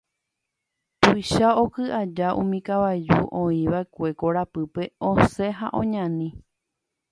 Tuicha 1.01 1.47
oky 1.63 1.85
aja 2.01 2.27
umi 2.41 2.59
kavaju 2.67 3.17
oĩva'ekue 3.41 4.09
korapýpe 4.19 4.83
osẽ 5.09 5.55
ha 5.59 5.67
oñani. 5.81 6.29